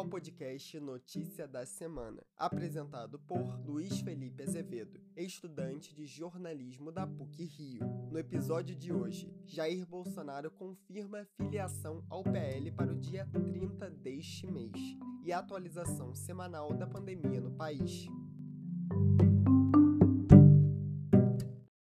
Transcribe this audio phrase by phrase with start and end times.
[0.00, 7.44] ao podcast Notícia da Semana, apresentado por Luiz Felipe Azevedo, estudante de jornalismo da PUC
[7.44, 7.84] Rio.
[8.10, 14.46] No episódio de hoje, Jair Bolsonaro confirma filiação ao PL para o dia 30 deste
[14.46, 14.72] mês
[15.22, 18.06] e atualização semanal da pandemia no país.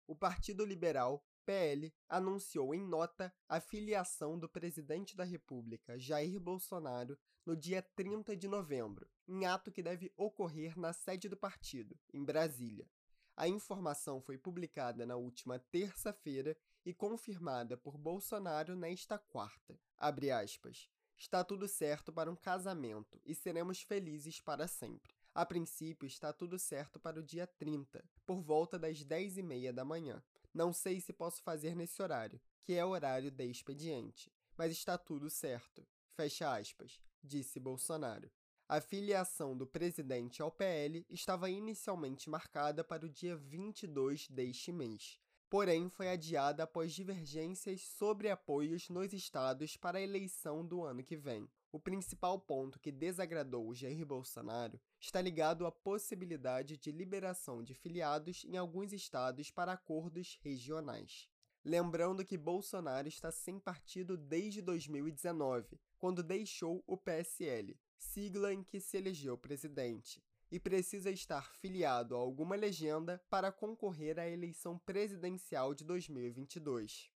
[0.07, 7.19] O Partido Liberal PL anunciou em nota a filiação do presidente da República, Jair Bolsonaro,
[7.47, 12.23] no dia 30 de novembro, em ato que deve ocorrer na sede do partido, em
[12.23, 12.87] Brasília.
[13.35, 19.81] A informação foi publicada na última terça-feira e confirmada por Bolsonaro nesta quarta.
[19.97, 20.91] Aspas.
[21.17, 25.15] Está tudo certo para um casamento e seremos felizes para sempre.
[25.35, 30.23] A princípio, está tudo certo para o dia 30, por volta das 10h30 da manhã.
[30.59, 34.99] Não sei se posso fazer nesse horário, que é o horário de expediente, mas está
[34.99, 35.87] tudo certo.
[36.17, 38.29] Fecha aspas, disse Bolsonaro.
[38.69, 45.21] A filiação do presidente ao PL estava inicialmente marcada para o dia 22 deste mês,
[45.49, 51.17] porém foi adiada após divergências sobre apoios nos estados para a eleição do ano que
[51.17, 51.49] vem.
[51.71, 58.43] O principal ponto que desagradou Jair Bolsonaro está ligado à possibilidade de liberação de filiados
[58.47, 61.29] em alguns estados para acordos regionais.
[61.63, 68.81] Lembrando que Bolsonaro está sem partido desde 2019, quando deixou o PSL, sigla em que
[68.81, 75.75] se elegeu presidente, e precisa estar filiado a alguma legenda para concorrer à eleição presidencial
[75.75, 77.11] de 2022.